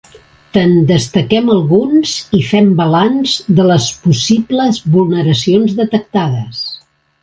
Te'n 0.55 0.71
destaquem 0.91 1.51
alguns 1.55 2.15
i 2.39 2.41
fem 2.53 2.73
balanç 2.81 3.37
de 3.61 3.69
les 3.71 3.93
possibles 4.09 4.85
vulneracions 4.99 5.81
detectades. 5.85 6.69